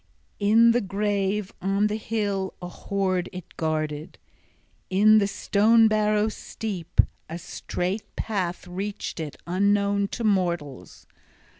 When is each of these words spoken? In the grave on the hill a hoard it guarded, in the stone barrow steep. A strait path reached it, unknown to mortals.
In 0.39 0.71
the 0.71 0.81
grave 0.81 1.53
on 1.61 1.85
the 1.85 1.95
hill 1.95 2.55
a 2.59 2.67
hoard 2.67 3.29
it 3.31 3.55
guarded, 3.55 4.17
in 4.89 5.19
the 5.19 5.27
stone 5.27 5.87
barrow 5.87 6.27
steep. 6.27 6.99
A 7.29 7.37
strait 7.37 8.15
path 8.15 8.65
reached 8.65 9.19
it, 9.19 9.37
unknown 9.45 10.07
to 10.07 10.23
mortals. 10.23 11.05